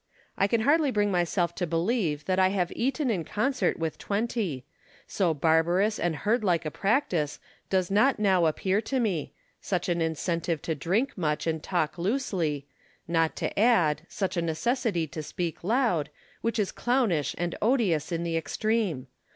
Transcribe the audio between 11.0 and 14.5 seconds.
much and talk loosely; not to add, such a